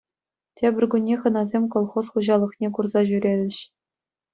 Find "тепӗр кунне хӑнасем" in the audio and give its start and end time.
0.59-1.65